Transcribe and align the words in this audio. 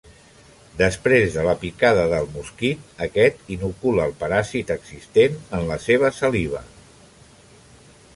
Després 0.77 1.33
de 1.35 1.41
la 1.47 1.51
picada 1.63 2.05
del 2.13 2.25
mosquit, 2.37 2.87
aquest 3.07 3.51
inocula 3.57 4.07
el 4.09 4.15
paràsit 4.23 4.73
existent 4.77 5.37
en 5.59 5.69
la 5.73 5.77
seva 5.85 6.11
saliva. 6.21 6.63